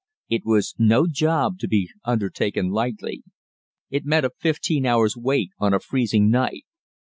[0.29, 3.21] It was no job to be undertaken lightly.
[3.91, 6.63] It meant a fifteen hours' wait on a freezing night.